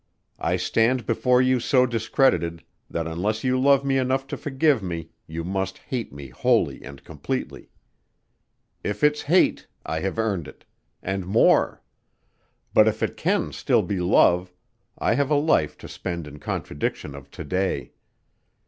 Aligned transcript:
I 0.39 0.55
stand 0.57 1.05
before 1.05 1.43
you 1.43 1.59
so 1.59 1.85
discredited 1.85 2.63
that 2.89 3.05
unless 3.05 3.43
you 3.43 3.59
love 3.59 3.85
me 3.85 3.99
enough 3.99 4.25
to 4.33 4.35
forgive 4.35 4.81
me 4.81 5.09
you 5.27 5.43
must 5.43 5.77
hate 5.77 6.11
me 6.11 6.29
wholly 6.29 6.81
and 6.81 7.03
completely. 7.03 7.69
If 8.83 9.03
it's 9.03 9.21
hate, 9.21 9.67
I 9.85 9.99
have 9.99 10.17
earned 10.17 10.47
it 10.47 10.65
and 11.03 11.27
more, 11.27 11.83
but 12.73 12.87
if 12.87 13.03
it 13.03 13.15
can 13.15 13.51
still 13.51 13.83
be 13.83 13.99
love, 13.99 14.51
I 14.97 15.13
have 15.13 15.29
a 15.29 15.35
life 15.35 15.77
to 15.77 15.87
spend 15.87 16.25
in 16.25 16.39
contradiction 16.39 17.13
of 17.13 17.29
to 17.29 17.43
day. 17.43 17.91